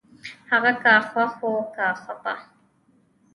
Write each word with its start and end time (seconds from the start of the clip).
هغه 0.51 0.71
که 0.81 0.93
خوښ 1.09 1.33
و 1.45 1.51
که 1.73 1.85
خپه 2.01 2.33